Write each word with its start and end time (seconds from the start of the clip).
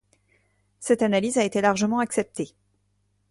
Cette 0.79 1.03
analyse 1.03 1.37
a 1.37 1.43
été 1.43 1.61
largement 1.61 1.99
acceptée. 1.99 2.55